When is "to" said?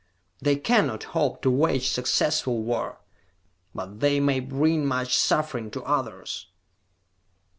1.43-1.51, 5.69-5.83